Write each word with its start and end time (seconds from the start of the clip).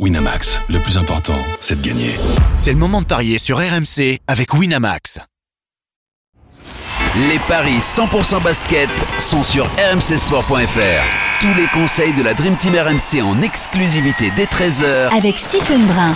Winamax, 0.00 0.60
le 0.70 0.80
plus 0.80 0.98
important, 0.98 1.38
c'est 1.60 1.80
de 1.80 1.86
gagner. 1.88 2.10
C'est 2.56 2.72
le 2.72 2.78
moment 2.78 3.00
de 3.00 3.06
parier 3.06 3.38
sur 3.38 3.58
RMC 3.58 4.18
avec 4.26 4.52
Winamax. 4.52 5.20
Les 7.30 7.38
paris 7.46 7.78
100% 7.78 8.42
basket 8.42 8.88
sont 9.20 9.44
sur 9.44 9.66
rmcsport.fr. 9.66 11.40
Tous 11.40 11.54
les 11.56 11.68
conseils 11.72 12.12
de 12.14 12.24
la 12.24 12.34
Dream 12.34 12.56
Team 12.56 12.74
RMC 12.74 13.24
en 13.24 13.40
exclusivité 13.40 14.32
dès 14.36 14.46
13h 14.46 15.16
avec 15.16 15.38
Stephen 15.38 15.86
Brun. 15.86 16.12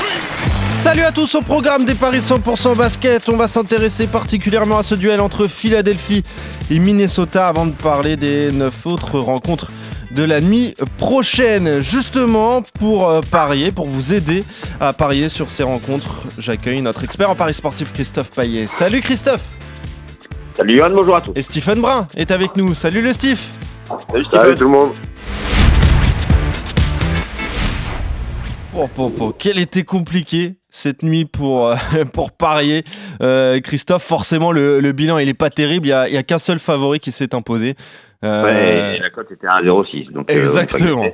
Salut 0.82 1.02
à 1.02 1.12
tous 1.12 1.36
au 1.36 1.40
programme 1.40 1.84
des 1.84 1.94
paris 1.94 2.18
100% 2.18 2.74
basket. 2.74 3.28
On 3.28 3.36
va 3.36 3.46
s'intéresser 3.46 4.08
particulièrement 4.08 4.78
à 4.78 4.82
ce 4.82 4.96
duel 4.96 5.20
entre 5.20 5.46
Philadelphie 5.46 6.24
et 6.68 6.80
Minnesota 6.80 7.46
avant 7.46 7.66
de 7.66 7.74
parler 7.74 8.16
des 8.16 8.50
neuf 8.50 8.86
autres 8.86 9.20
rencontres 9.20 9.70
de 10.10 10.22
la 10.22 10.40
nuit 10.40 10.74
prochaine. 10.96 11.80
Justement, 11.80 12.62
pour 12.62 13.08
euh, 13.08 13.20
parier, 13.30 13.70
pour 13.70 13.86
vous 13.86 14.12
aider 14.14 14.44
à 14.80 14.92
parier 14.92 15.28
sur 15.28 15.50
ces 15.50 15.62
rencontres, 15.62 16.22
j'accueille 16.38 16.82
notre 16.82 17.04
expert 17.04 17.30
en 17.30 17.34
paris 17.34 17.54
sportif 17.54 17.92
Christophe 17.92 18.30
Paillet. 18.30 18.66
Salut 18.66 19.00
Christophe 19.00 19.44
Salut 20.56 20.76
Yann, 20.76 20.92
bonjour 20.92 21.16
à 21.16 21.20
tous. 21.20 21.32
Et 21.36 21.42
Stephen 21.42 21.80
Brun 21.80 22.06
est 22.16 22.30
avec 22.30 22.56
nous. 22.56 22.74
Salut 22.74 23.00
le 23.00 23.12
Steve 23.12 23.40
Salut, 24.10 24.24
Salut 24.32 24.54
tout 24.54 24.64
le 24.64 24.70
monde 24.70 24.90
Oh, 28.76 28.88
oh, 28.98 29.12
oh, 29.18 29.34
quel 29.36 29.58
était 29.58 29.84
compliqué 29.84 30.57
cette 30.70 31.02
nuit 31.02 31.24
pour, 31.24 31.68
euh, 31.68 31.74
pour 32.12 32.32
parier. 32.32 32.84
Euh, 33.22 33.60
Christophe, 33.60 34.04
forcément, 34.04 34.52
le, 34.52 34.80
le, 34.80 34.92
bilan, 34.92 35.18
il 35.18 35.26
n'est 35.26 35.34
pas 35.34 35.50
terrible. 35.50 35.86
Il 35.86 36.10
n'y 36.10 36.16
a, 36.16 36.20
a 36.20 36.22
qu'un 36.22 36.38
seul 36.38 36.58
favori 36.58 37.00
qui 37.00 37.12
s'est 37.12 37.34
imposé. 37.34 37.74
Euh, 38.24 38.44
ouais, 38.44 38.98
la 38.98 39.10
cote 39.10 39.30
était 39.30 39.46
à 39.46 39.60
1,06. 39.60 40.10
Donc, 40.12 40.30
exactement. 40.30 41.04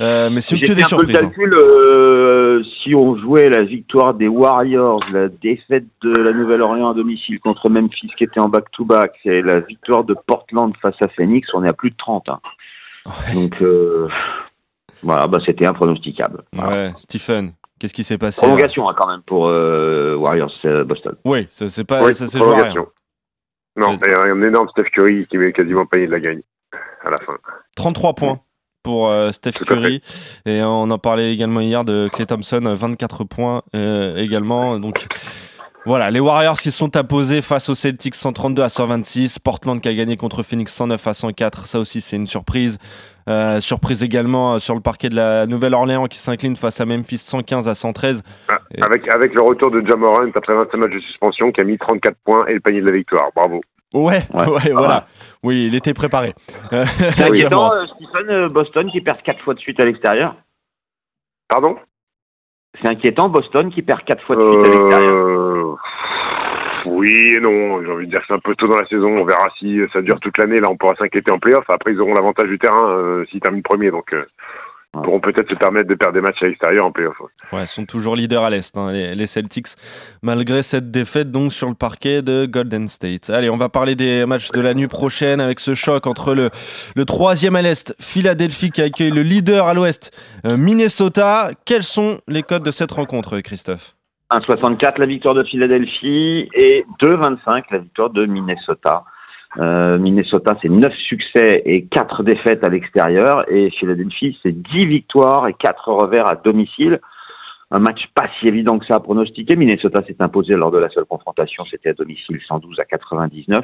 Mais 0.00 0.40
que 0.40 0.72
des 0.72 0.82
un 0.82 0.86
surprises. 0.86 1.06
Peu 1.06 1.12
le 1.12 1.20
calcul, 1.20 1.52
euh, 1.56 2.62
si 2.82 2.94
on 2.94 3.16
jouait 3.16 3.48
la 3.48 3.62
victoire 3.62 4.14
des 4.14 4.28
Warriors, 4.28 5.04
la 5.12 5.28
défaite 5.28 5.86
de 6.02 6.12
la 6.20 6.32
Nouvelle-Orléans 6.32 6.90
à 6.90 6.94
domicile 6.94 7.38
contre 7.40 7.68
Memphis 7.68 8.10
qui 8.16 8.24
était 8.24 8.40
en 8.40 8.48
back-to-back, 8.48 9.12
et 9.24 9.42
la 9.42 9.60
victoire 9.60 10.04
de 10.04 10.14
Portland 10.26 10.72
face 10.80 10.96
à 11.00 11.08
Phoenix, 11.08 11.48
on 11.54 11.64
est 11.64 11.68
à 11.68 11.72
plus 11.72 11.90
de 11.90 11.96
30. 11.96 12.28
Hein. 12.28 12.40
Ouais. 13.06 13.34
Donc 13.34 13.62
voilà, 15.02 15.26
bah, 15.26 15.38
c'était 15.44 15.66
impronosticable. 15.66 16.42
Ouais, 16.56 16.92
Stephen, 16.96 17.52
Qu'est-ce 17.84 17.92
qui 17.92 18.02
s'est 18.02 18.16
passé 18.16 18.40
Prolongation 18.40 18.88
hein, 18.88 18.94
quand 18.96 19.06
même 19.06 19.20
pour 19.20 19.46
euh, 19.46 20.16
Warriors 20.16 20.54
euh, 20.64 20.84
Boston. 20.84 21.16
Oui, 21.26 21.46
ça 21.50 21.68
c'est 21.68 21.84
pas 21.84 22.02
oui, 22.02 22.14
ça 22.14 22.26
c'est 22.26 22.38
joué 22.38 22.54
à 22.54 22.70
rien. 22.70 22.86
Non, 23.76 23.98
mais 24.00 24.16
un 24.16 24.42
énorme 24.42 24.70
Steph 24.70 24.84
Curry 24.84 25.26
qui 25.26 25.36
met 25.36 25.52
quasiment 25.52 25.84
payé 25.84 26.06
de 26.06 26.12
la 26.12 26.18
gagne 26.18 26.40
à 27.04 27.10
la 27.10 27.18
fin. 27.18 27.34
33 27.76 28.14
points 28.14 28.40
pour 28.82 29.10
euh, 29.10 29.32
Steph 29.32 29.52
Curry 29.66 30.00
et 30.46 30.62
on 30.62 30.90
en 30.90 30.98
parlait 30.98 31.34
également 31.34 31.60
hier 31.60 31.84
de 31.84 32.08
Clay 32.10 32.24
Thompson 32.24 32.74
24 32.74 33.24
points 33.24 33.60
euh, 33.76 34.16
également 34.16 34.80
donc 34.80 35.06
voilà, 35.86 36.10
les 36.10 36.20
Warriors 36.20 36.58
qui 36.58 36.70
sont 36.70 36.96
apposés 36.96 37.42
face 37.42 37.68
aux 37.68 37.74
Celtics 37.74 38.14
132 38.14 38.62
à 38.62 38.68
126, 38.68 39.38
Portland 39.38 39.80
qui 39.80 39.88
a 39.88 39.94
gagné 39.94 40.16
contre 40.16 40.42
Phoenix 40.42 40.72
109 40.72 41.06
à 41.06 41.14
104, 41.14 41.66
ça 41.66 41.78
aussi 41.78 42.00
c'est 42.00 42.16
une 42.16 42.26
surprise. 42.26 42.78
Euh, 43.26 43.58
surprise 43.60 44.02
également 44.02 44.58
sur 44.58 44.74
le 44.74 44.82
parquet 44.82 45.08
de 45.08 45.16
la 45.16 45.46
Nouvelle-Orléans 45.46 46.06
qui 46.06 46.18
s'incline 46.18 46.56
face 46.56 46.80
à 46.80 46.84
Memphis 46.84 47.18
115 47.18 47.68
à 47.68 47.74
113. 47.74 48.22
Ah, 48.48 48.58
avec, 48.82 49.10
avec 49.10 49.34
le 49.34 49.42
retour 49.42 49.70
de 49.70 49.82
Jamorant 49.86 50.28
après 50.34 50.54
25 50.54 50.76
matchs 50.76 50.92
de 50.92 51.00
suspension 51.00 51.50
qui 51.50 51.60
a 51.62 51.64
mis 51.64 51.78
34 51.78 52.16
points 52.24 52.46
et 52.48 52.54
le 52.54 52.60
panier 52.60 52.82
de 52.82 52.86
la 52.86 52.96
victoire. 52.96 53.30
Bravo. 53.34 53.62
Ouais, 53.94 54.22
ouais, 54.34 54.46
Ouais, 54.50 54.72
voilà. 54.72 55.06
Oui, 55.42 55.66
il 55.66 55.74
était 55.74 55.94
préparé. 55.94 56.34
Euh, 56.72 56.84
C'est 56.98 57.22
inquiétant, 57.22 57.72
euh, 57.72 57.86
Stephen, 57.86 58.30
euh, 58.30 58.48
Boston 58.48 58.90
qui 58.90 59.00
perd 59.00 59.22
4 59.22 59.40
fois 59.42 59.54
de 59.54 59.60
suite 59.60 59.80
à 59.80 59.84
l'extérieur. 59.86 60.34
Pardon? 61.48 61.76
C'est 62.82 62.90
inquiétant, 62.90 63.28
Boston 63.28 63.70
qui 63.70 63.82
perd 63.82 64.02
4 64.04 64.24
fois 64.24 64.36
de 64.36 64.42
suite 64.42 64.64
à 64.64 64.68
l'extérieur. 64.68 65.43
Euh... 65.74 66.90
Oui 66.90 67.32
et 67.34 67.40
non, 67.40 67.82
j'ai 67.82 67.90
envie 67.90 68.06
de 68.06 68.10
dire 68.10 68.20
que 68.20 68.26
c'est 68.28 68.34
un 68.34 68.40
peu 68.40 68.54
tôt 68.54 68.68
dans 68.68 68.76
la 68.76 68.86
saison, 68.86 69.08
on 69.08 69.24
verra 69.24 69.48
si 69.58 69.80
ça 69.92 70.02
dure 70.02 70.20
toute 70.20 70.36
l'année, 70.36 70.58
là 70.60 70.68
on 70.70 70.76
pourra 70.76 70.94
s'inquiéter 70.96 71.32
en 71.32 71.38
playoff, 71.38 71.64
après 71.68 71.92
ils 71.92 72.00
auront 72.00 72.12
l'avantage 72.12 72.48
du 72.48 72.58
terrain 72.58 72.90
euh, 72.90 73.24
s'ils 73.30 73.40
terminent 73.40 73.62
premier, 73.62 73.90
donc 73.90 74.12
euh, 74.12 74.26
ils 74.94 75.00
pourront 75.00 75.18
peut-être 75.18 75.48
se 75.48 75.54
permettre 75.54 75.88
de 75.88 75.94
perdre 75.94 76.12
des 76.12 76.20
matchs 76.20 76.42
à 76.42 76.46
l'extérieur 76.46 76.84
en 76.84 76.92
playoff. 76.92 77.16
Ouais, 77.52 77.62
ils 77.62 77.66
sont 77.66 77.86
toujours 77.86 78.14
leaders 78.16 78.42
à 78.42 78.50
l'Est, 78.50 78.76
hein, 78.76 78.92
les, 78.92 79.14
les 79.14 79.26
Celtics, 79.26 79.68
malgré 80.22 80.62
cette 80.62 80.90
défaite 80.90 81.30
donc 81.32 81.54
sur 81.54 81.68
le 81.68 81.74
parquet 81.74 82.20
de 82.20 82.44
Golden 82.44 82.86
State. 82.86 83.30
Allez, 83.30 83.48
on 83.48 83.56
va 83.56 83.70
parler 83.70 83.96
des 83.96 84.26
matchs 84.26 84.50
de 84.50 84.60
la 84.60 84.74
nuit 84.74 84.86
prochaine 84.86 85.40
avec 85.40 85.60
ce 85.60 85.74
choc 85.74 86.06
entre 86.06 86.34
le, 86.34 86.50
le 86.94 87.04
troisième 87.06 87.56
à 87.56 87.62
l'Est, 87.62 87.96
Philadelphie 87.98 88.70
qui 88.70 88.82
accueille 88.82 89.10
le 89.10 89.22
leader 89.22 89.66
à 89.66 89.72
l'Ouest, 89.72 90.12
euh, 90.44 90.58
Minnesota. 90.58 91.52
Quels 91.64 91.82
sont 91.82 92.20
les 92.28 92.42
codes 92.42 92.62
de 92.62 92.70
cette 92.70 92.92
rencontre, 92.92 93.40
Christophe? 93.40 93.94
1,64 94.38 94.98
la 94.98 95.06
victoire 95.06 95.34
de 95.34 95.44
Philadelphie 95.44 96.48
et 96.54 96.84
2,25 97.02 97.64
la 97.70 97.78
victoire 97.78 98.10
de 98.10 98.26
Minnesota. 98.26 99.04
Euh, 99.58 99.98
Minnesota, 99.98 100.56
c'est 100.60 100.68
9 100.68 100.92
succès 101.08 101.62
et 101.64 101.84
4 101.86 102.24
défaites 102.24 102.66
à 102.66 102.70
l'extérieur. 102.70 103.44
Et 103.48 103.70
Philadelphie, 103.70 104.36
c'est 104.42 104.52
10 104.52 104.86
victoires 104.86 105.46
et 105.46 105.54
4 105.54 105.88
revers 105.88 106.26
à 106.26 106.34
domicile. 106.34 107.00
Un 107.70 107.78
match 107.78 108.06
pas 108.14 108.28
si 108.38 108.46
évident 108.46 108.78
que 108.78 108.86
ça 108.86 108.96
à 108.96 109.00
pronostiquer. 109.00 109.56
Minnesota 109.56 110.02
s'est 110.06 110.16
imposé 110.20 110.54
lors 110.54 110.70
de 110.70 110.78
la 110.78 110.88
seule 110.90 111.06
confrontation, 111.06 111.64
c'était 111.70 111.90
à 111.90 111.94
domicile 111.94 112.38
112 112.46 112.78
à 112.78 112.84
99. 112.84 113.60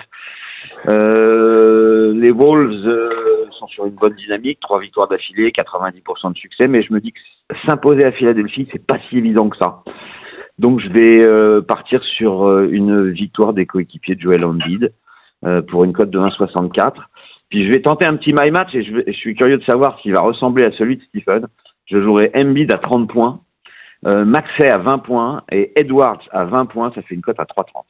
Euh, 0.88 2.12
les 2.14 2.30
Wolves 2.30 2.86
euh, 2.86 3.46
sont 3.58 3.68
sur 3.68 3.86
une 3.86 3.94
bonne 3.94 4.14
dynamique, 4.14 4.58
3 4.60 4.80
victoires 4.80 5.06
d'affilée, 5.06 5.50
90% 5.50 6.32
de 6.32 6.38
succès, 6.38 6.66
mais 6.66 6.82
je 6.82 6.92
me 6.92 7.00
dis 7.00 7.12
que 7.12 7.20
s'imposer 7.66 8.04
à 8.04 8.12
Philadelphie, 8.12 8.66
c'est 8.72 8.84
pas 8.84 8.98
si 9.08 9.18
évident 9.18 9.48
que 9.48 9.58
ça. 9.58 9.82
Donc 10.60 10.80
je 10.80 10.88
vais 10.90 11.22
euh, 11.24 11.62
partir 11.62 12.02
sur 12.04 12.44
euh, 12.46 12.68
une 12.70 13.10
victoire 13.10 13.54
des 13.54 13.64
coéquipiers 13.64 14.14
de 14.14 14.20
Joel 14.20 14.44
Embiid 14.44 14.92
euh, 15.46 15.62
pour 15.62 15.84
une 15.84 15.94
cote 15.94 16.10
de 16.10 16.18
1,64. 16.18 16.92
Puis 17.48 17.66
je 17.66 17.72
vais 17.72 17.80
tenter 17.80 18.04
un 18.04 18.14
petit 18.16 18.34
my 18.34 18.50
match 18.50 18.74
et 18.74 18.84
je, 18.84 18.92
vais- 18.94 19.04
je 19.06 19.12
suis 19.16 19.34
curieux 19.34 19.56
de 19.56 19.64
savoir 19.64 19.98
s'il 20.00 20.12
va 20.12 20.20
ressembler 20.20 20.66
à 20.66 20.72
celui 20.72 20.98
de 20.98 21.02
Stephen. 21.04 21.46
Je 21.86 22.00
jouerai 22.02 22.30
Embiid 22.38 22.70
à 22.72 22.76
30 22.76 23.08
points, 23.08 23.40
Maxey 24.04 24.68
à 24.70 24.76
20 24.78 24.98
points 24.98 25.42
et 25.50 25.72
Edwards 25.80 26.20
à 26.30 26.44
20 26.44 26.66
points. 26.66 26.92
Ça 26.94 27.00
fait 27.02 27.14
une 27.14 27.22
cote 27.22 27.40
à 27.40 27.44
3,30. 27.44 27.84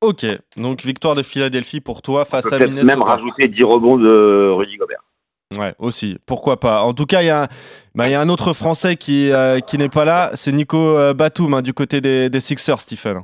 Ok, 0.00 0.26
donc 0.56 0.82
victoire 0.82 1.14
de 1.14 1.22
Philadelphie 1.22 1.80
pour 1.80 2.00
toi 2.02 2.24
face 2.24 2.50
à 2.52 2.58
Minnesota. 2.58 2.96
même 2.96 3.02
rajouter 3.02 3.48
10 3.48 3.64
rebonds 3.64 3.96
de 3.98 4.48
Rudy 4.50 4.76
Gobert. 4.76 5.03
Ouais, 5.58 5.74
aussi, 5.78 6.16
pourquoi 6.26 6.58
pas. 6.60 6.82
En 6.82 6.94
tout 6.94 7.06
cas, 7.06 7.22
il 7.22 7.26
y, 7.26 7.30
a 7.30 7.42
un- 7.44 7.48
bah, 7.94 8.08
autre 8.28 8.52
Français 8.52 8.96
qui, 8.96 9.30
euh, 9.30 9.60
qui 9.60 9.78
n'est 9.78 9.88
pas 9.88 10.04
là, 10.04 10.30
c'est 10.34 10.52
Nico 10.52 10.78
euh, 10.78 11.14
Batum 11.14 11.54
hein, 11.54 11.62
du 11.62 11.72
côté 11.74 12.00
des 12.30 12.40
Sixers, 12.40 12.80
Stephen. 12.80 13.22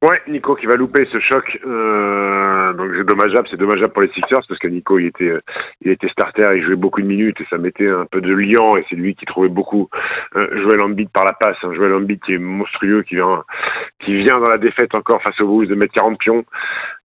Ouais, 0.00 0.22
Nico 0.28 0.54
qui 0.54 0.66
va 0.66 0.76
louper 0.76 1.08
ce 1.10 1.18
choc. 1.18 1.58
Euh, 1.66 2.72
donc 2.74 2.92
c'est 2.96 3.04
dommageable, 3.04 3.48
c'est 3.50 3.56
dommageable 3.56 3.92
pour 3.92 4.02
les 4.02 4.12
Sixers 4.12 4.46
parce 4.48 4.60
que 4.60 4.68
Nico 4.68 4.96
il 5.00 5.06
était, 5.06 5.24
euh, 5.24 5.40
il 5.80 5.90
était 5.90 6.08
starter, 6.08 6.44
il 6.54 6.62
jouait 6.62 6.76
beaucoup 6.76 7.02
de 7.02 7.06
minutes 7.06 7.40
et 7.40 7.46
ça 7.50 7.58
mettait 7.58 7.88
un 7.88 8.06
peu 8.06 8.20
de 8.20 8.32
liant 8.32 8.76
et 8.76 8.84
c'est 8.88 8.94
lui 8.94 9.16
qui 9.16 9.26
trouvait 9.26 9.48
beaucoup 9.48 9.88
euh, 10.36 10.46
Joel 10.62 10.84
Embiid 10.84 11.08
par 11.10 11.24
la 11.24 11.32
passe. 11.32 11.56
Hein. 11.64 11.72
Joel 11.74 11.94
Embiid 11.94 12.20
qui 12.20 12.34
est 12.34 12.38
monstrueux, 12.38 13.02
qui 13.02 13.16
vient, 13.16 13.42
qui 13.98 14.16
vient 14.16 14.38
dans 14.38 14.50
la 14.50 14.58
défaite 14.58 14.94
encore 14.94 15.20
face 15.20 15.40
aux 15.40 15.48
Bulls 15.48 15.66
de 15.66 15.74
mettre 15.74 15.94
40 15.94 16.16
pions. 16.16 16.44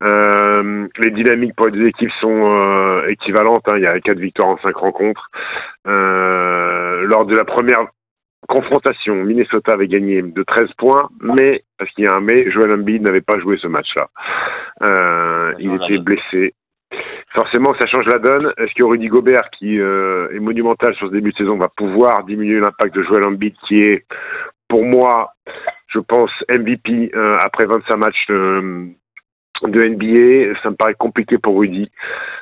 Euh, 0.03 0.87
les 1.01 1.11
dynamiques 1.11 1.55
pour 1.55 1.67
les 1.67 1.71
deux 1.71 1.87
équipes 1.87 2.11
sont 2.19 2.43
euh, 2.43 3.07
équivalentes. 3.07 3.63
Hein. 3.71 3.77
Il 3.77 3.83
y 3.83 3.87
a 3.87 3.97
quatre 4.01 4.19
victoires 4.19 4.49
en 4.49 4.57
cinq 4.57 4.75
rencontres. 4.75 5.29
Euh, 5.87 7.03
lors 7.05 7.25
de 7.25 7.35
la 7.35 7.45
première 7.45 7.87
confrontation, 8.47 9.15
Minnesota 9.23 9.73
avait 9.73 9.87
gagné 9.87 10.21
de 10.21 10.43
13 10.43 10.73
points, 10.77 11.09
mais, 11.21 11.63
parce 11.77 11.91
qu'il 11.91 12.05
y 12.05 12.07
a 12.07 12.17
un 12.17 12.21
mais, 12.21 12.49
Joel 12.51 12.73
Embiid 12.73 13.01
n'avait 13.01 13.21
pas 13.21 13.39
joué 13.39 13.57
ce 13.57 13.67
match-là. 13.67 14.09
Euh, 14.83 15.53
il 15.59 15.73
était 15.75 15.99
blessé. 15.99 16.53
Forcément, 17.33 17.73
ça 17.79 17.87
change 17.87 18.05
la 18.11 18.19
donne. 18.19 18.53
Est-ce 18.57 18.73
que 18.73 18.83
Rudy 18.83 19.07
Gobert, 19.07 19.49
qui 19.57 19.79
euh, 19.79 20.29
est 20.33 20.39
monumental 20.39 20.93
sur 20.95 21.07
ce 21.07 21.13
début 21.13 21.31
de 21.31 21.37
saison, 21.37 21.57
va 21.57 21.69
pouvoir 21.69 22.23
diminuer 22.25 22.59
l'impact 22.59 22.93
de 22.93 23.03
Joel 23.03 23.25
Embiid, 23.25 23.53
qui 23.67 23.81
est, 23.81 24.05
pour 24.67 24.83
moi, 24.83 25.33
je 25.87 25.99
pense, 25.99 26.31
MVP 26.49 27.11
euh, 27.15 27.35
après 27.39 27.65
25 27.65 27.95
matchs 27.95 28.27
euh, 28.29 28.87
de 29.69 29.81
NBA. 29.81 30.59
Ça 30.63 30.69
me 30.69 30.75
paraît 30.75 30.95
compliqué 30.95 31.37
pour 31.37 31.59
Rudy. 31.59 31.91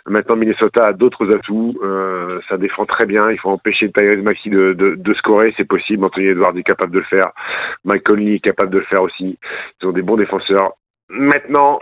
Maintenant, 0.07 0.35
Minnesota 0.35 0.85
a 0.85 0.93
d'autres 0.93 1.33
atouts. 1.35 1.77
Euh, 1.83 2.39
ça 2.49 2.57
défend 2.57 2.85
très 2.85 3.05
bien. 3.05 3.29
Il 3.31 3.39
faut 3.39 3.49
empêcher 3.49 3.91
Tyrese 3.91 4.23
de, 4.23 4.73
de, 4.73 4.95
de 4.95 5.13
scorer. 5.15 5.53
C'est 5.57 5.67
possible. 5.67 6.05
Anthony 6.05 6.27
Edwards 6.27 6.57
est 6.57 6.63
capable 6.63 6.93
de 6.93 6.99
le 6.99 7.05
faire. 7.05 7.31
Mike 7.83 8.03
Conley 8.03 8.35
est 8.35 8.39
capable 8.39 8.71
de 8.71 8.79
le 8.79 8.85
faire 8.85 9.03
aussi. 9.03 9.37
Ils 9.81 9.87
ont 9.87 9.91
des 9.91 10.01
bons 10.01 10.17
défenseurs. 10.17 10.73
Maintenant, 11.09 11.79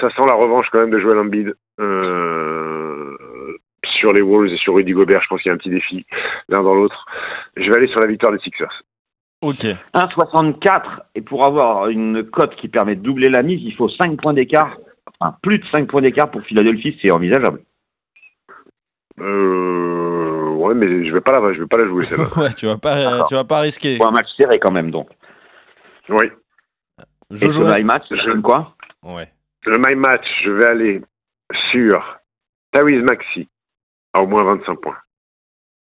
ça 0.00 0.10
sent 0.10 0.22
la 0.26 0.34
revanche 0.34 0.66
quand 0.72 0.80
même 0.80 0.90
de 0.90 0.98
Joel 0.98 1.18
Embiid. 1.18 1.54
Euh, 1.80 3.16
sur 4.00 4.12
les 4.12 4.22
Wolves 4.22 4.52
et 4.52 4.56
sur 4.56 4.74
Rudy 4.74 4.92
Gobert, 4.92 5.22
je 5.22 5.28
pense 5.28 5.42
qu'il 5.42 5.50
y 5.50 5.52
a 5.52 5.54
un 5.54 5.58
petit 5.58 5.70
défi 5.70 6.06
l'un 6.48 6.62
dans 6.62 6.74
l'autre. 6.74 7.06
Je 7.56 7.68
vais 7.68 7.76
aller 7.76 7.88
sur 7.88 8.00
la 8.00 8.06
victoire 8.06 8.32
des 8.32 8.38
Sixers. 8.38 8.82
Ok, 9.42 9.64
1,64 9.94 10.82
et 11.14 11.22
pour 11.22 11.46
avoir 11.46 11.88
une 11.88 12.24
cote 12.24 12.54
qui 12.56 12.68
permet 12.68 12.94
de 12.96 13.00
doubler 13.00 13.30
la 13.30 13.42
mise, 13.42 13.60
il 13.62 13.74
faut 13.74 13.88
5 13.88 14.20
points 14.20 14.34
d'écart. 14.34 14.76
Enfin, 15.18 15.36
plus 15.42 15.58
de 15.58 15.64
5 15.74 15.88
points 15.88 16.02
d'écart 16.02 16.30
pour 16.30 16.42
Philadelphie, 16.42 16.98
c'est 17.00 17.10
envisageable. 17.10 17.62
Euh, 19.18 20.48
ouais, 20.50 20.74
mais 20.74 21.06
je 21.06 21.12
vais 21.12 21.20
pas 21.20 21.32
la, 21.40 21.52
je 21.54 21.60
vais 21.60 21.66
pas 21.66 21.78
la 21.78 21.86
jouer 21.88 22.04
celle-là. 22.06 22.26
ouais, 22.36 22.52
tu 22.54 22.66
vas 22.66 22.78
pas, 22.78 22.96
D'accord. 22.96 23.28
tu 23.28 23.34
vas 23.34 23.44
pas 23.44 23.60
risquer. 23.60 23.96
Pour 23.96 24.08
un 24.08 24.12
match 24.12 24.28
serré 24.36 24.58
quand 24.58 24.70
même, 24.72 24.90
donc. 24.90 25.08
oui. 26.08 26.26
Et 27.32 27.36
ce 27.36 27.46
Jojo. 27.50 27.66
my 27.72 27.84
match, 27.84 28.04
ça 28.08 28.16
donne 28.16 28.42
quoi? 28.42 28.74
Ouais. 29.02 29.32
Le 29.64 29.78
my 29.78 29.94
match, 29.94 30.26
je 30.44 30.50
vais 30.50 30.66
aller 30.66 31.00
sur 31.70 32.18
Tawis 32.72 32.98
Maxi 33.02 33.48
à 34.12 34.22
au 34.22 34.26
moins 34.26 34.42
25 34.42 34.74
points. 34.80 34.96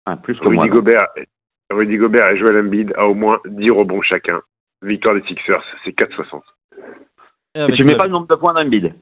Ah, 0.04 0.16
Plus 0.16 0.38
que. 0.40 0.48
Rudy. 0.48 0.68
Gobert, 0.68 1.06
Rudy 1.70 1.96
Gobert 1.98 2.30
et 2.30 2.38
Joel 2.38 2.58
Embiid 2.66 2.92
à 2.96 3.06
au 3.06 3.14
moins 3.14 3.38
10 3.46 3.70
rebonds 3.70 4.02
chacun. 4.02 4.40
Victoire 4.82 5.14
des 5.14 5.22
Sixers, 5.22 5.62
c'est 5.84 5.92
4,60. 5.92 6.42
Et 7.54 7.62
Et 7.62 7.72
tu 7.72 7.84
mets 7.84 7.92
le- 7.92 7.98
pas 7.98 8.04
le 8.06 8.12
nombre 8.12 8.28
de 8.28 8.34
points 8.36 8.54
d'Embiid 8.54 8.94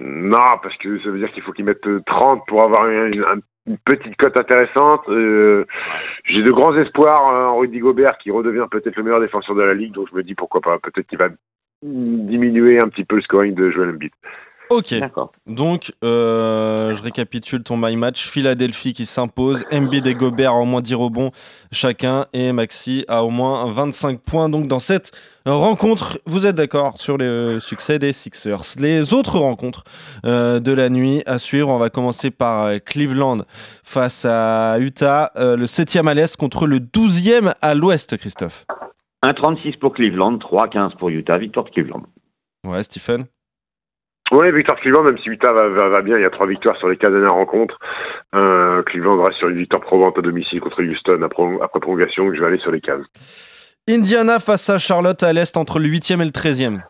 Non, 0.00 0.58
parce 0.62 0.76
que 0.78 1.00
ça 1.02 1.10
veut 1.10 1.18
dire 1.18 1.32
qu'il 1.32 1.42
faut 1.42 1.52
qu'ils 1.52 1.64
mettent 1.64 1.86
euh, 1.86 2.00
30 2.06 2.46
pour 2.46 2.64
avoir 2.64 2.86
une, 2.88 3.24
un- 3.24 3.40
une 3.66 3.78
petite 3.78 4.16
cote 4.16 4.38
intéressante. 4.38 5.08
Euh, 5.08 5.66
J'ai 6.24 6.42
de 6.42 6.52
grands 6.52 6.74
espoirs 6.76 7.28
euh, 7.28 7.46
en 7.46 7.58
Rudy 7.58 7.80
Gobert 7.80 8.16
qui 8.18 8.30
redevient 8.30 8.66
peut-être 8.70 8.96
le 8.96 9.02
meilleur 9.02 9.20
défenseur 9.20 9.54
de 9.56 9.62
la 9.62 9.74
ligue, 9.74 9.92
donc 9.92 10.08
je 10.10 10.14
me 10.16 10.22
dis 10.22 10.34
pourquoi 10.34 10.60
pas. 10.60 10.78
Peut-être 10.78 11.06
qu'il 11.08 11.18
va 11.18 11.28
diminuer 11.82 12.78
un 12.80 12.88
petit 12.88 13.04
peu 13.04 13.16
le 13.16 13.22
scoring 13.22 13.54
de 13.54 13.70
Joel 13.70 13.90
Embiid. 13.90 14.12
Ok. 14.70 14.94
Donc, 15.46 15.92
euh, 16.04 16.94
je 16.94 17.02
récapitule 17.02 17.64
ton 17.64 17.76
my 17.76 17.96
match. 17.96 18.26
Philadelphie 18.26 18.92
qui 18.92 19.04
s'impose. 19.04 19.64
Embiid 19.72 20.06
et 20.06 20.14
Gobert 20.14 20.52
à 20.52 20.58
au 20.58 20.64
moins 20.64 20.80
10 20.80 20.94
rebonds 20.94 21.32
chacun. 21.72 22.26
Et 22.32 22.52
Maxi 22.52 23.04
à 23.08 23.24
au 23.24 23.30
moins 23.30 23.66
25 23.70 24.20
points. 24.20 24.48
Donc, 24.48 24.68
dans 24.68 24.78
cette 24.78 25.12
rencontre, 25.44 26.18
vous 26.26 26.46
êtes 26.46 26.54
d'accord 26.54 27.00
sur 27.00 27.16
le 27.16 27.58
succès 27.60 27.98
des 27.98 28.12
Sixers. 28.12 28.62
Les 28.78 29.12
autres 29.12 29.38
rencontres 29.38 29.84
euh, 30.24 30.60
de 30.60 30.72
la 30.72 30.88
nuit 30.88 31.22
à 31.26 31.38
suivre, 31.38 31.68
on 31.68 31.78
va 31.78 31.90
commencer 31.90 32.30
par 32.30 32.66
euh, 32.66 32.78
Cleveland 32.78 33.38
face 33.82 34.24
à 34.24 34.78
Utah. 34.78 35.32
Euh, 35.36 35.56
le 35.56 35.64
7e 35.64 36.06
à 36.08 36.14
l'est 36.14 36.36
contre 36.36 36.66
le 36.66 36.78
12e 36.78 37.54
à 37.60 37.74
l'ouest, 37.74 38.16
Christophe. 38.16 38.66
1,36 39.24 39.78
pour 39.78 39.94
Cleveland, 39.94 40.36
3,15 40.36 40.96
pour 40.96 41.08
Utah. 41.08 41.38
Victoire 41.38 41.66
de 41.66 41.70
Cleveland. 41.70 42.02
Ouais, 42.66 42.82
Stephen. 42.82 43.26
Oui, 44.32 44.52
victoire 44.52 44.76
de 44.76 44.82
Cleveland, 44.82 45.02
même 45.02 45.18
si 45.18 45.28
Utah 45.28 45.52
va, 45.52 45.68
va, 45.68 45.88
va 45.88 46.02
bien, 46.02 46.16
il 46.16 46.22
y 46.22 46.26
a 46.26 46.30
trois 46.30 46.46
victoires 46.46 46.76
sur 46.76 46.88
les 46.88 46.96
quatre 46.96 47.12
dernières 47.12 47.34
rencontres. 47.34 47.78
Euh, 48.36 48.82
Cleveland 48.84 49.20
reste 49.22 49.38
sur 49.38 49.48
une 49.48 49.56
victoire 49.56 49.82
probante 49.82 50.18
à 50.18 50.22
domicile 50.22 50.60
contre 50.60 50.82
Houston 50.82 51.22
après, 51.22 51.42
après 51.62 51.80
prolongation, 51.80 52.24
donc 52.26 52.34
je 52.34 52.40
vais 52.40 52.46
aller 52.46 52.58
sur 52.58 52.70
les 52.70 52.80
cases. 52.80 53.04
Indiana 53.88 54.38
face 54.38 54.70
à 54.70 54.78
Charlotte 54.78 55.22
à 55.22 55.32
l'est 55.32 55.56
entre 55.56 55.80
le 55.80 55.88
8e 55.88 56.22
et 56.22 56.24
le 56.24 56.30
13e. 56.30 56.80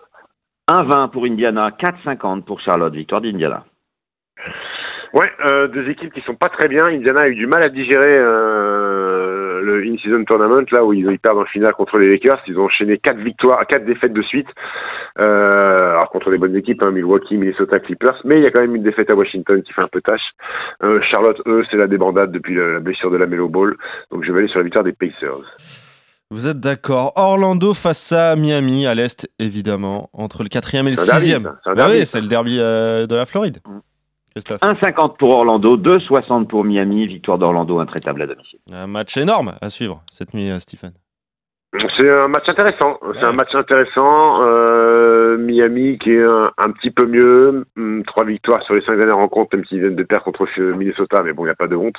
1,20 0.69 1.11
pour 1.11 1.25
Indiana, 1.25 1.71
4,50 1.71 2.45
pour 2.45 2.61
Charlotte. 2.61 2.95
Victoire 2.95 3.21
d'Indiana. 3.23 3.65
Ouais, 5.13 5.31
euh, 5.51 5.67
deux 5.67 5.89
équipes 5.89 6.13
qui 6.13 6.21
sont 6.21 6.37
pas 6.37 6.49
très 6.49 6.69
bien. 6.69 6.87
Indiana 6.87 7.23
a 7.23 7.29
eu 7.29 7.35
du 7.35 7.47
mal 7.47 7.63
à 7.65 7.69
digérer 7.69 8.17
euh, 8.17 8.70
le 9.71 9.85
in-season 9.93 10.25
tournament 10.25 10.65
là 10.73 10.85
où 10.85 10.93
ils, 10.93 11.07
ils 11.11 11.19
perdent 11.19 11.39
en 11.39 11.45
finale 11.45 11.73
contre 11.75 11.99
les 11.99 12.09
Lakers. 12.11 12.41
Ils 12.47 12.59
ont 12.59 12.65
enchaîné 12.65 12.99
quatre 12.99 13.19
victoires, 13.19 13.67
quatre 13.67 13.85
défaites 13.85 14.13
de 14.13 14.23
suite. 14.23 14.49
Euh, 15.21 15.91
alors 15.93 16.11
contre 16.11 16.31
des 16.31 16.39
bonnes 16.39 16.57
équipes, 16.57 16.83
hein, 16.83 16.91
Milwaukee, 16.91 17.37
Minnesota, 17.37 17.79
Clippers, 17.79 18.21
mais 18.25 18.37
il 18.37 18.45
y 18.45 18.47
a 18.47 18.51
quand 18.51 18.61
même 18.61 18.75
une 18.77 18.83
défaite 18.83 19.11
à 19.11 19.15
Washington 19.15 19.63
qui 19.63 19.73
fait 19.73 19.83
un 19.83 19.89
peu 19.89 20.01
tâche. 20.01 20.21
Euh, 20.83 21.01
Charlotte, 21.11 21.41
eux, 21.47 21.65
c'est 21.71 21.77
la 21.79 21.87
débandade 21.87 22.33
depuis 22.33 22.55
la, 22.55 22.75
la 22.75 22.81
blessure 22.81 23.11
de 23.11 23.17
la 23.17 23.27
Melo 23.27 23.49
Ball. 23.49 23.75
Donc 24.11 24.25
je 24.25 24.33
vais 24.33 24.41
aller 24.41 24.49
sur 24.49 24.59
la 24.59 24.65
victoire 24.65 24.85
des 24.85 24.93
Pacers. 24.93 25.57
Vous 26.33 26.47
êtes 26.47 26.61
d'accord. 26.61 27.13
Orlando 27.17 27.75
face 27.75 28.13
à 28.13 28.37
Miami, 28.37 28.87
à 28.87 28.95
l'Est, 28.95 29.29
évidemment, 29.41 30.11
entre 30.13 30.45
le 30.45 30.49
4e 30.49 30.87
et 30.87 30.91
le 30.91 30.97
C'est 30.97 31.11
un 31.13 31.19
derby, 31.19 31.33
6e. 31.33 31.43
ça. 31.43 31.59
C'est 31.65 31.85
oui, 31.91 31.99
ça. 31.99 32.05
c'est 32.05 32.21
le 32.21 32.29
derby 32.29 32.59
euh, 32.61 33.09
de 33.09 33.17
la 33.17 33.27
Floride. 33.27 33.59
Mm. 33.67 33.79
Christophe. 34.31 34.61
1,50 34.61 35.17
pour 35.17 35.31
Orlando, 35.37 35.77
2,60 35.77 36.47
pour 36.47 36.65
Miami. 36.65 37.07
Victoire 37.07 37.39
d'Orlando, 37.39 37.79
intraitable 37.81 38.23
à 38.23 38.27
domicile. 38.27 38.59
Un 38.73 38.87
match 38.87 39.17
énorme 39.17 39.55
à 39.61 39.69
suivre 39.71 40.03
cette 40.11 40.35
nuit, 40.35 40.51
euh, 40.51 40.59
Stephen. 40.59 40.93
C'est 41.99 42.11
un 42.19 42.27
match 42.27 42.47
intéressant. 42.49 42.99
C'est 43.15 43.27
un 43.27 43.33
match 43.33 43.55
intéressant. 43.55 44.41
Euh, 44.43 45.37
Miami 45.39 45.99
qui 45.99 46.11
est 46.11 46.23
un, 46.25 46.43
un 46.59 46.71
petit 46.73 46.91
peu 46.91 47.07
mieux. 47.07 47.65
Hum, 47.77 48.03
Trois 48.07 48.25
victoires 48.25 48.61
sur 48.65 48.75
les 48.75 48.81
cinq 48.83 48.97
dernières 48.97 49.17
rencontres, 49.19 49.55
même 49.57 49.65
s'ils 49.67 49.81
viennent 49.81 49.95
de 49.95 50.03
perdre 50.03 50.25
contre 50.25 50.47
euh, 50.59 50.75
Minnesota, 50.75 51.23
mais 51.23 51.33
bon, 51.33 51.45
il 51.45 51.47
n'y 51.47 51.53
a 51.53 51.55
pas 51.57 51.69
de 51.69 51.77
honte. 51.77 51.95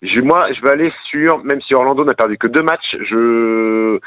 Je- 0.00 0.20
moi, 0.22 0.50
je 0.52 0.62
vais 0.62 0.70
aller 0.70 0.92
sur, 1.10 1.44
même 1.44 1.60
si 1.60 1.74
Orlando 1.74 2.04
n'a 2.06 2.14
perdu 2.14 2.38
que 2.38 2.46
deux 2.46 2.62
matchs, 2.62 2.96
je, 3.00 3.98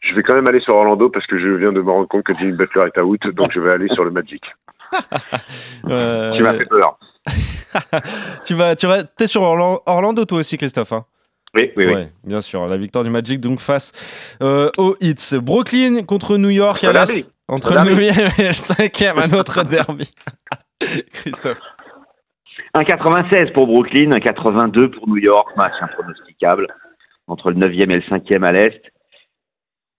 je 0.00 0.14
vais 0.14 0.22
quand 0.22 0.34
même 0.34 0.46
aller 0.48 0.60
sur 0.60 0.74
Orlando 0.74 1.08
parce 1.08 1.26
que 1.26 1.38
je 1.38 1.48
viens 1.48 1.72
de 1.72 1.80
me 1.80 1.90
rendre 1.90 2.08
compte 2.08 2.24
que 2.24 2.34
Jimmy 2.38 2.52
Butler 2.52 2.82
est 2.94 3.00
out, 3.00 3.26
donc 3.28 3.52
je 3.52 3.60
vais 3.60 3.72
aller 3.72 3.88
sur 3.94 4.04
le 4.04 4.10
Magic. 4.10 4.50
Euh, 5.88 6.32
Tu 6.36 6.42
m'as 6.42 6.54
fait 6.54 6.66
peur. 6.66 6.98
tu 8.44 8.54
vas, 8.54 8.74
tu 8.76 8.86
vas, 8.86 9.04
t'es 9.04 9.26
sur 9.26 9.42
Orlan- 9.42 9.80
Orlando 9.86 10.24
toi 10.24 10.38
aussi, 10.38 10.58
Christophe. 10.58 10.92
hein 10.92 11.04
Oui, 11.54 11.70
oui, 11.76 11.84
oui. 11.86 12.06
Bien 12.24 12.40
sûr. 12.40 12.66
La 12.66 12.76
victoire 12.76 13.04
du 13.04 13.10
Magic 13.10 13.40
donc 13.40 13.60
face 13.60 13.92
euh, 14.42 14.70
aux 14.78 14.96
Hits. 15.00 15.36
Brooklyn 15.40 16.02
contre 16.04 16.36
New 16.38 16.50
York 16.50 16.82
à 16.84 16.90
Un 16.90 16.92
l'Est. 16.92 17.30
Entre 17.48 17.76
Un 17.76 17.84
le 17.84 17.94
derby. 17.94 18.08
9e 18.20 18.40
et 18.40 18.46
le 18.46 18.52
5e, 18.52 19.18
un 19.22 19.38
autre 19.38 19.62
derby. 19.62 20.10
Christophe. 21.12 21.60
1,96 22.74 23.52
pour 23.52 23.66
Brooklyn, 23.66 24.10
1,82 24.10 24.88
pour 24.90 25.08
New 25.08 25.18
York. 25.18 25.48
Match 25.56 25.72
impronosticable 25.80 26.66
entre 27.28 27.50
le 27.50 27.56
9e 27.60 27.90
et 27.90 27.96
le 27.96 28.00
5e 28.00 28.44
à 28.44 28.52
l'Est. 28.52 28.82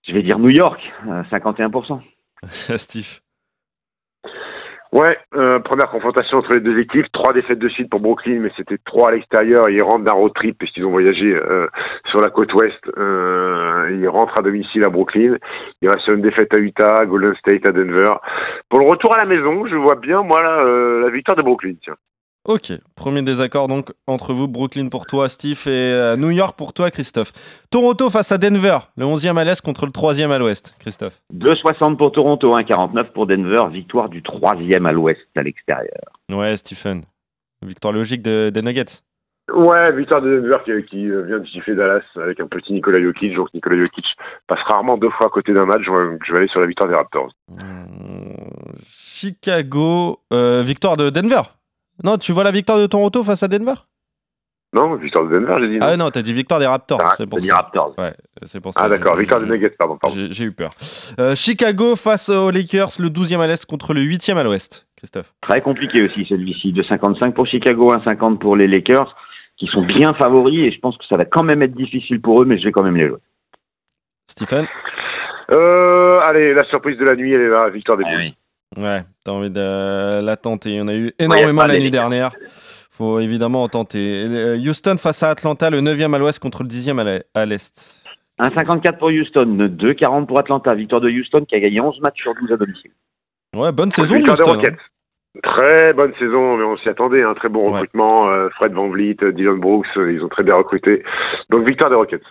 Je 0.08 0.14
vais 0.14 0.24
dire 0.24 0.40
New 0.40 0.50
York, 0.50 0.80
euh, 1.08 1.24
51%. 1.32 2.02
Steve. 2.78 3.20
Ouais, 4.94 5.18
euh, 5.36 5.60
première 5.60 5.90
confrontation 5.90 6.38
entre 6.38 6.54
les 6.54 6.62
deux 6.62 6.80
équipes, 6.80 7.12
trois 7.12 7.34
défaites 7.34 7.60
de 7.60 7.68
suite 7.68 7.90
pour 7.90 8.00
Brooklyn, 8.00 8.40
mais 8.40 8.52
c'était 8.56 8.78
trois 8.86 9.10
à 9.10 9.12
l'extérieur. 9.12 9.70
Ils 9.70 9.84
rentrent 9.84 10.06
d'un 10.06 10.14
road 10.14 10.34
trip 10.34 10.58
puisqu'ils 10.58 10.86
ont 10.86 10.92
voyagé 10.92 11.34
euh, 11.34 11.68
sur 12.10 12.22
la 12.22 12.30
côte 12.30 12.54
ouest. 12.54 12.80
Euh, 12.98 13.90
ils 14.00 14.08
rentrent 14.08 14.40
à 14.40 14.42
domicile 14.42 14.86
à 14.86 14.90
Brooklyn. 14.90 15.38
Il 15.82 15.90
reste 15.90 16.08
une 16.08 16.22
défaite 16.22 16.56
à 16.56 16.60
Utah, 16.60 17.06
Golden 17.06 17.36
State 17.36 17.68
à 17.68 17.72
Denver. 17.74 18.14
Pour 18.70 18.80
le 18.80 18.86
retour 18.86 19.14
à 19.14 19.20
la 19.20 19.26
maison, 19.26 19.66
je 19.68 19.76
vois 19.76 19.96
bien 19.96 20.24
moi 20.24 20.42
là, 20.42 20.62
euh, 20.64 21.02
la 21.02 21.10
victoire 21.10 21.36
de 21.36 21.44
Brooklyn. 21.44 21.74
Tiens. 21.82 21.96
Ok, 22.48 22.72
premier 22.96 23.22
désaccord 23.24 23.68
donc 23.68 23.92
entre 24.08 24.34
vous, 24.34 24.48
Brooklyn 24.48 24.88
pour 24.88 25.06
toi, 25.06 25.28
Steve, 25.28 25.62
et 25.68 25.70
euh, 25.70 26.16
New 26.16 26.32
York 26.32 26.58
pour 26.58 26.72
toi, 26.72 26.90
Christophe. 26.92 27.34
Toronto 27.70 28.10
face 28.10 28.32
à 28.32 28.38
Denver, 28.38 28.78
le 28.96 29.06
11e 29.06 29.36
à 29.38 29.44
l'est 29.44 29.60
contre 29.62 29.86
le 29.86 29.92
3e 29.92 30.32
à 30.32 30.40
l'ouest, 30.40 30.74
Christophe. 30.80 31.20
2,60 31.34 31.98
pour 31.98 32.14
Toronto, 32.14 32.56
1,49 32.58 33.12
pour 33.12 33.28
Denver. 33.28 33.68
Victoire 33.70 34.08
du 34.08 34.22
3e 34.22 34.86
à 34.88 34.92
l'Ouest 34.94 35.20
à 35.36 35.44
l'extérieur. 35.44 36.02
Ouais, 36.32 36.56
Stephen. 36.56 37.04
Victoire 37.66 37.92
logique 37.94 38.22
de- 38.22 38.50
des 38.50 38.62
Nuggets. 38.62 39.02
Ouais, 39.54 39.94
victoire 39.96 40.22
de 40.22 40.40
Denver 40.40 40.58
qui, 40.66 40.86
qui 40.90 41.06
euh, 41.10 41.24
vient 41.24 41.40
de 41.40 41.46
siffler 41.48 41.76
Dallas 41.76 42.02
avec 42.16 42.40
un 42.40 42.48
petit 42.48 42.72
Nikola 42.72 43.02
Jokic. 43.02 43.34
Donc 43.36 43.54
Nikola 43.54 43.78
Jokic 43.78 44.06
passe 44.48 44.60
rarement 44.68 44.98
deux 44.98 45.10
fois 45.10 45.28
à 45.28 45.30
côté 45.30 45.52
d'un 45.54 45.66
match. 45.66 45.82
Je 45.86 45.92
vais, 45.92 46.18
je 46.26 46.32
vais 46.32 46.38
aller 46.40 46.48
sur 46.48 46.60
la 46.62 46.68
victoire 46.68 46.90
des 46.90 46.96
Raptors. 46.96 47.32
Euh, 47.52 48.34
Chicago, 48.90 50.20
euh, 50.32 50.62
victoire 50.64 50.96
de 50.98 51.10
Denver. 51.10 51.42
Non, 52.04 52.18
tu 52.18 52.32
vois 52.32 52.44
la 52.44 52.52
victoire 52.52 52.78
de 52.80 52.86
Toronto 52.88 53.24
face 53.24 53.44
à 53.44 53.48
Denver? 53.48 53.74
Non, 54.74 54.96
victoire 54.96 55.26
de 55.28 55.40
Denver, 55.40 55.54
j'ai 55.60 55.68
dit. 55.70 55.78
Non 55.80 55.88
Ah 55.90 55.98
non, 55.98 56.10
t'as 56.12 56.22
dit 56.22 56.34
victoire 56.34 56.60
des 56.60 56.66
Raptors, 56.68 57.00
Ah, 57.04 57.14
c'est 57.18 57.26
pour 57.28 57.40
ça. 57.40 57.56
Raptors. 57.56 57.96
Ouais, 57.98 58.14
c'est 58.44 58.60
pour 58.60 58.74
ça. 58.74 58.82
ah 58.84 58.90
d'accord, 58.90 59.16
victoire 59.16 59.40
des 59.40 59.48
Nuggets, 59.48 59.70
pardon. 59.80 59.98
pardon. 59.98 60.16
J'ai 60.30 60.44
eu 60.44 60.52
peur. 60.52 60.70
Euh, 61.20 61.36
Chicago 61.36 61.96
face 61.96 62.30
aux 62.30 62.52
Lakers, 62.52 62.92
le 63.00 63.10
12e 63.10 63.40
à 63.40 63.48
l'est 63.48 63.66
contre 63.66 63.94
le 63.94 64.02
8e 64.02 64.36
à 64.36 64.44
l'ouest, 64.44 64.86
Christophe. 64.98 65.34
Très 65.42 65.62
compliqué 65.62 66.04
aussi 66.04 66.26
celui-ci. 66.26 66.74
2,55 66.74 67.32
pour 67.34 67.48
Chicago, 67.48 67.92
1,50 67.94 68.38
pour 68.40 68.56
les 68.58 68.68
Lakers, 68.68 69.16
qui 69.56 69.68
sont 69.68 69.84
bien 69.86 70.14
favoris 70.16 70.68
et 70.68 70.72
je 70.72 70.80
pense 70.80 70.98
que 70.98 71.06
ça 71.10 71.18
va 71.18 71.24
quand 71.26 71.44
même 71.44 71.62
être 71.62 71.74
difficile 71.76 72.22
pour 72.22 72.42
eux, 72.42 72.46
mais 72.46 72.58
je 72.60 72.66
vais 72.66 72.72
quand 72.74 72.84
même 72.84 72.98
les 72.98 73.08
jouer. 73.08 73.20
Stephen? 74.30 74.66
Euh, 75.52 76.20
allez, 76.26 76.54
la 76.54 76.66
surprise 76.66 76.98
de 76.98 77.06
la 77.06 77.16
nuit, 77.16 77.32
elle 77.32 77.42
est 77.42 77.50
là, 77.50 77.70
victoire 77.70 77.98
des 77.98 78.04
Ah 78.06 78.16
oui. 78.18 78.36
Ouais, 78.76 79.04
t'as 79.24 79.32
envie 79.32 79.50
de 79.50 80.22
la 80.22 80.36
tenter. 80.38 80.72
Il 80.72 80.76
y 80.76 80.82
en 80.82 80.88
a 80.88 80.94
eu 80.94 81.14
énormément 81.20 81.62
pas 81.62 81.68
la 81.68 81.74
des 81.76 81.80
nuit 81.80 81.86
Lakers. 81.90 82.10
dernière. 82.10 82.36
Faut 82.92 83.20
évidemment 83.20 83.64
en 83.64 83.70
tenter. 83.70 84.26
Euh, 84.28 84.58
Houston 84.58 84.98
face 84.98 85.22
à 85.24 85.30
Atlanta, 85.30 85.70
le 85.70 85.82
9e 85.82 86.14
à 86.14 86.18
l'ouest 86.18 86.40
contre 86.40 86.64
le 86.64 86.70
10e 86.70 87.22
à 87.34 87.46
l'est. 87.46 87.94
1,54 88.40 88.98
pour 88.98 89.10
Houston, 89.10 89.46
2,40 89.46 90.26
pour 90.26 90.40
Atlanta. 90.40 90.74
Victoire 90.76 91.02
de 91.02 91.10
Houston 91.10 91.46
qui 91.48 91.56
a 91.56 91.60
gagné 91.60 91.80
11 91.80 92.00
matchs 92.02 92.22
sur 92.22 92.34
12 92.36 92.52
à 92.52 92.58
domicile. 92.58 92.92
Ouais, 93.56 93.72
bonne 93.72 93.92
saison 93.92 94.14
de 94.16 94.18
victoire 94.26 94.38
des 94.38 94.44
Houston. 94.44 94.54
hein. 94.54 94.56
Rockets. 94.58 94.78
Très 95.44 95.94
bonne 95.94 96.14
saison, 96.20 96.58
mais 96.58 96.64
on 96.66 96.78
s'y 96.78 96.90
attendait. 96.90 97.24
Un 97.24 97.36
très 97.36 97.50
bon 97.50 97.68
Ouais. 97.68 97.74
recrutement. 97.80 98.30
euh, 98.30 98.50
Fred 98.56 98.74
Van 98.74 98.90
Vliet, 98.90 99.18
euh, 99.24 99.32
Dylan 99.32 99.60
Brooks, 99.60 99.88
ils 99.96 100.24
ont 100.24 100.30
très 100.30 100.44
bien 100.44 100.56
recruté. 100.56 101.04
Donc 101.50 101.68
victoire 101.68 101.90
des 101.92 101.96
Rockets. 101.96 102.24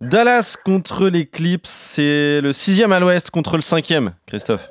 Dallas 0.00 0.56
contre 0.64 1.08
les 1.08 1.26
Clips, 1.26 1.66
c'est 1.66 2.40
le 2.40 2.52
6e 2.52 2.90
à 2.92 2.98
l'ouest 3.00 3.30
contre 3.30 3.56
le 3.56 3.62
5e, 3.62 4.12
Christophe. 4.26 4.70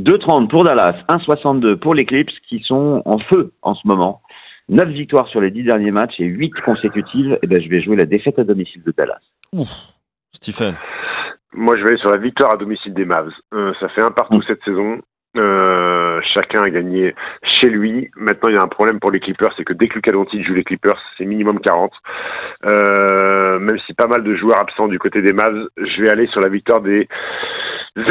2,30 0.00 0.48
pour 0.48 0.64
Dallas, 0.64 0.96
1,62 1.08 1.76
pour 1.76 1.94
les 1.94 2.04
Clips 2.04 2.30
qui 2.48 2.60
sont 2.60 3.02
en 3.04 3.18
feu 3.18 3.52
en 3.62 3.74
ce 3.74 3.86
moment. 3.86 4.22
9 4.68 4.88
victoires 4.88 5.28
sur 5.28 5.40
les 5.40 5.50
10 5.50 5.64
derniers 5.64 5.90
matchs 5.90 6.18
et 6.20 6.24
8 6.24 6.52
consécutives. 6.64 7.38
Et 7.42 7.46
ben, 7.46 7.60
je 7.60 7.68
vais 7.68 7.82
jouer 7.82 7.96
la 7.96 8.06
défaite 8.06 8.38
à 8.38 8.44
domicile 8.44 8.82
de 8.84 8.92
Dallas. 8.96 9.20
Ouf, 9.52 9.68
Stephen. 10.32 10.74
Moi, 11.52 11.76
je 11.76 11.82
vais 11.82 11.90
aller 11.90 11.98
sur 11.98 12.10
la 12.10 12.18
victoire 12.18 12.54
à 12.54 12.56
domicile 12.56 12.94
des 12.94 13.04
Mavs. 13.04 13.32
Euh, 13.52 13.72
ça 13.80 13.88
fait 13.88 14.02
un 14.02 14.12
partout 14.12 14.40
cette 14.42 14.62
saison. 14.64 15.00
Euh, 15.36 16.20
chacun 16.34 16.62
a 16.62 16.70
gagné 16.70 17.14
chez 17.42 17.68
lui. 17.68 18.10
Maintenant, 18.16 18.48
il 18.48 18.56
y 18.56 18.58
a 18.58 18.62
un 18.62 18.68
problème 18.68 18.98
pour 18.98 19.12
les 19.12 19.20
Clippers, 19.20 19.50
c'est 19.56 19.64
que 19.64 19.72
dès 19.72 19.88
que 19.88 19.94
Luka 19.94 20.10
Doncic 20.10 20.44
joue 20.44 20.54
les 20.54 20.64
Clippers, 20.64 21.00
c'est 21.16 21.24
minimum 21.24 21.60
40. 21.60 21.92
Euh, 22.66 23.58
même 23.60 23.78
si 23.86 23.94
pas 23.94 24.08
mal 24.08 24.24
de 24.24 24.34
joueurs 24.34 24.58
absents 24.58 24.88
du 24.88 24.98
côté 24.98 25.22
des 25.22 25.32
Mavs, 25.32 25.68
je 25.76 26.02
vais 26.02 26.10
aller 26.10 26.26
sur 26.26 26.40
la 26.40 26.48
victoire 26.48 26.80
des 26.80 27.06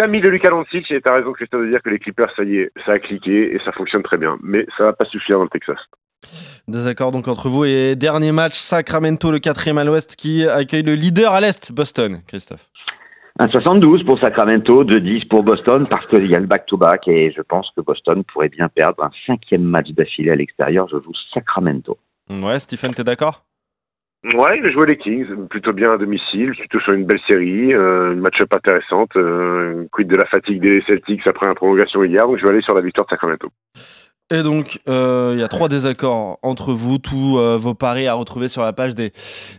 amis 0.01 0.21
de 0.21 0.29
Luka 0.29 0.49
Doncic. 0.49 0.89
Et 0.91 1.01
t'as 1.01 1.15
raison, 1.15 1.33
Christophe, 1.33 1.61
de 1.61 1.69
dire 1.69 1.81
que 1.83 1.89
les 1.89 1.99
Clippers, 1.99 2.31
ça 2.37 2.43
y 2.43 2.57
est, 2.57 2.71
ça 2.85 2.93
a 2.93 2.99
cliqué 2.99 3.53
et 3.53 3.59
ça 3.65 3.73
fonctionne 3.73 4.03
très 4.03 4.17
bien. 4.17 4.37
Mais 4.41 4.65
ça 4.77 4.85
va 4.85 4.93
pas 4.93 5.05
suffire 5.05 5.37
dans 5.37 5.43
le 5.43 5.49
Texas. 5.49 5.79
Désaccord 6.67 7.11
donc 7.11 7.27
entre 7.27 7.49
vous 7.49 7.65
et 7.65 7.95
dernier 7.95 8.31
match, 8.31 8.57
Sacramento, 8.57 9.31
le 9.31 9.39
quatrième 9.39 9.77
à 9.77 9.83
l'ouest, 9.83 10.15
qui 10.15 10.45
accueille 10.45 10.83
le 10.83 10.93
leader 10.95 11.33
à 11.33 11.41
l'est, 11.41 11.71
Boston. 11.71 12.21
Christophe. 12.27 12.69
Un 13.41 13.47
72 13.47 14.03
pour 14.03 14.19
Sacramento, 14.19 14.83
2-10 14.83 15.29
pour 15.29 15.43
Boston 15.43 15.87
parce 15.89 16.05
qu'il 16.07 16.29
y 16.29 16.35
a 16.35 16.39
le 16.39 16.45
back-to-back 16.45 17.07
et 17.07 17.31
je 17.31 17.41
pense 17.41 17.71
que 17.73 17.79
Boston 17.79 18.21
pourrait 18.25 18.49
bien 18.49 18.67
perdre 18.67 19.01
un 19.01 19.11
cinquième 19.25 19.63
match 19.63 19.91
d'affilée 19.91 20.31
à 20.31 20.35
l'extérieur. 20.35 20.89
Je 20.89 20.97
joue 20.97 21.13
Sacramento. 21.33 21.97
Ouais, 22.29 22.59
Stephen, 22.59 22.93
t'es 22.93 23.05
d'accord? 23.05 23.45
Ouais, 24.33 24.59
a 24.61 24.69
joué 24.71 24.87
les 24.87 24.97
Kings, 24.97 25.47
plutôt 25.47 25.71
bien 25.71 25.93
à 25.93 25.97
domicile, 25.97 26.51
plutôt 26.51 26.81
sur 26.81 26.91
une 26.91 27.05
belle 27.05 27.21
série, 27.31 27.73
euh, 27.73 28.11
une 28.11 28.19
match-up 28.19 28.53
intéressante, 28.53 29.15
euh, 29.15 29.85
quid 29.93 30.09
de 30.09 30.17
la 30.17 30.25
fatigue 30.25 30.59
des 30.59 30.83
Celtics 30.85 31.25
après 31.25 31.47
la 31.47 31.55
prolongation 31.55 32.03
hier, 32.03 32.27
donc 32.27 32.37
je 32.39 32.43
vais 32.43 32.49
aller 32.49 32.61
sur 32.61 32.75
la 32.75 32.81
victoire 32.81 33.07
de 33.07 33.11
Sacramento. 33.11 33.47
Et 34.31 34.43
donc, 34.43 34.79
euh, 34.87 35.31
il 35.33 35.39
y 35.39 35.43
a 35.43 35.47
trois 35.47 35.69
désaccords 35.69 36.37
entre 36.43 36.71
vous, 36.73 36.99
tous 36.99 37.37
euh, 37.39 37.57
vos 37.57 37.73
paris 37.73 38.07
à 38.07 38.13
retrouver 38.13 38.47
sur 38.47 38.61
la 38.63 38.73
page 38.73 38.93
des, 38.93 39.11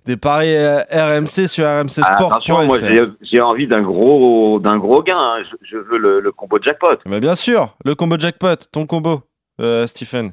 des 0.07 0.17
paris 0.17 0.55
euh, 0.55 0.81
RMC 0.93 1.49
sur 1.49 1.65
RMC 1.67 2.01
Ah, 2.03 2.15
Sport. 2.15 2.31
attention, 2.33 2.65
moi 2.67 2.79
j'ai 2.79 3.01
j'ai 3.23 3.41
envie 3.41 3.67
d'un 3.67 3.83
gros, 3.83 4.61
d'un 4.61 4.79
gros 4.79 5.03
gain. 5.03 5.19
hein. 5.19 5.43
Je, 5.51 5.57
je 5.73 5.77
veux 5.77 5.99
le, 5.99 6.21
le 6.21 6.31
combo 6.33 6.59
jackpot. 6.63 6.99
Mais 7.07 7.19
bien 7.19 7.35
sûr, 7.35 7.75
le 7.85 7.97
combo 7.97 8.17
jackpot, 8.17 8.55
ton 8.71 8.87
combo, 8.87 9.23
euh, 9.61 9.89
Stephen. 9.89 10.33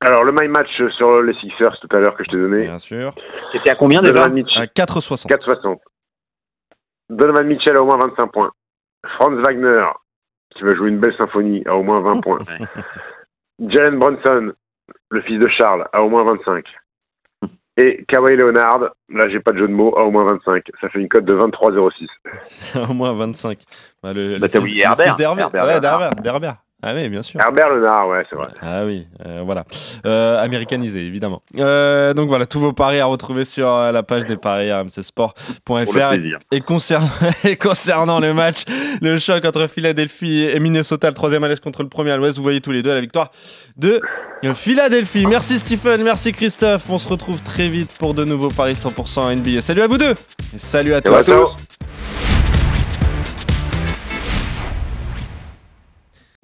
Alors, 0.00 0.24
le 0.24 0.32
my 0.32 0.48
match 0.48 0.70
sur 0.96 1.22
les 1.22 1.34
Sixers 1.34 1.78
tout 1.80 1.88
à 1.94 2.00
l'heure 2.00 2.16
que 2.16 2.24
je 2.24 2.30
t'ai 2.30 2.38
donné, 2.38 2.62
Bien 2.64 2.78
sûr. 2.78 3.14
C'était 3.52 3.70
à 3.70 3.76
combien 3.76 4.00
déjà? 4.02 4.24
À 4.24 4.28
4,60. 4.66 5.28
4,60. 5.28 5.76
Donovan 7.10 7.46
Mitchell 7.46 7.76
a 7.76 7.82
au 7.82 7.86
moins 7.86 7.98
25 7.98 8.32
points. 8.32 8.50
Franz 9.16 9.40
Wagner, 9.42 9.84
qui 10.56 10.62
va 10.64 10.70
jouer 10.74 10.88
une 10.88 10.98
belle 10.98 11.14
symphonie, 11.20 11.62
a 11.66 11.76
au 11.76 11.82
moins 11.82 12.00
20 12.00 12.20
points. 12.22 12.38
Jalen 13.68 13.98
Brunson, 13.98 14.52
le 15.10 15.20
fils 15.22 15.38
de 15.38 15.48
Charles, 15.48 15.86
a 15.92 16.02
au 16.02 16.08
moins 16.08 16.24
25. 16.24 16.64
Et 17.76 18.04
Kawhi 18.08 18.36
Leonard, 18.36 18.80
là 19.08 19.28
j'ai 19.30 19.40
pas 19.40 19.52
de 19.52 19.58
jeu 19.58 19.68
de 19.68 19.72
mots, 19.72 19.96
a 19.96 20.02
au 20.02 20.10
moins 20.10 20.26
25. 20.26 20.64
Ça 20.80 20.88
fait 20.88 20.98
une 21.00 21.08
cote 21.08 21.24
de 21.24 21.34
23,06. 21.34 22.08
Au 22.90 22.92
moins 22.92 23.12
25. 23.14 23.58
Bah, 24.02 24.12
le, 24.12 24.32
Bah, 24.32 24.34
le 24.34 24.40
t'as 24.40 24.48
fils- 24.48 24.58
oublié 24.60 24.76
le 24.78 24.82
Herbert. 24.84 25.06
fils 25.06 25.16
d'Herbert. 25.16 25.44
Herbert 25.54 25.64
Ouais, 25.66 25.74
Leonard. 25.76 26.12
Ah 26.82 26.94
oui, 26.94 27.08
bien 27.08 27.22
sûr. 27.22 27.38
Herbert 27.40 27.68
Leonard, 27.70 28.08
ouais, 28.08 28.24
c'est 28.30 28.36
vrai. 28.36 28.48
Ah 28.62 28.84
oui, 28.86 29.06
euh, 29.26 29.42
voilà. 29.44 29.64
Euh, 30.06 30.42
américanisé, 30.42 31.00
évidemment. 31.00 31.42
Euh, 31.58 32.14
donc 32.14 32.28
voilà, 32.28 32.46
tous 32.46 32.60
vos 32.60 32.72
paris 32.72 33.00
à 33.00 33.06
retrouver 33.06 33.44
sur 33.44 33.68
euh, 33.68 33.92
la 33.92 34.02
page 34.02 34.24
des 34.24 34.36
paris 34.36 34.72
rmcsport.fr. 34.72 35.90
plaisir. 35.90 36.38
Et 36.50 36.60
concernant, 36.62 37.10
et 37.44 37.56
concernant 37.56 38.18
le 38.18 38.32
match, 38.32 38.64
le 39.02 39.18
choc 39.18 39.44
entre 39.44 39.66
Philadelphie 39.66 40.44
et 40.44 40.58
Minnesota, 40.58 41.08
le 41.08 41.14
troisième 41.14 41.44
à 41.44 41.48
l'est 41.48 41.62
contre 41.62 41.82
le 41.82 41.90
premier 41.90 42.12
à 42.12 42.16
l'ouest, 42.16 42.38
vous 42.38 42.42
voyez 42.42 42.62
tous 42.62 42.72
les 42.72 42.82
deux 42.82 42.94
la 42.94 43.00
victoire 43.00 43.30
de 43.76 44.00
Philadelphie. 44.54 45.26
Merci 45.26 45.58
Stephen, 45.58 46.02
merci 46.02 46.32
Christophe. 46.32 46.88
On 46.88 46.98
se 46.98 47.08
retrouve 47.08 47.42
très 47.42 47.68
vite 47.68 47.94
pour 47.98 48.14
de 48.14 48.24
nouveaux 48.24 48.48
paris 48.48 48.72
100% 48.72 49.36
NBA. 49.36 49.60
Salut 49.60 49.82
à 49.82 49.86
vous 49.86 49.98
deux 49.98 50.14
et 50.54 50.58
salut 50.58 50.94
à 50.94 50.98
à 50.98 51.00
tous. 51.02 51.26
tous. 51.26 51.69